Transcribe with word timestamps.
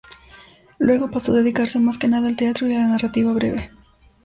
Luego 0.79 1.11
pasó 1.11 1.31
a 1.31 1.35
dedicarse 1.35 1.77
más 1.77 1.99
que 1.99 2.07
nada 2.07 2.27
al 2.27 2.35
teatro 2.35 2.67
y 2.67 2.73
a 2.73 2.79
la 2.79 2.87
narrativa 2.87 3.31
breve. 3.33 3.69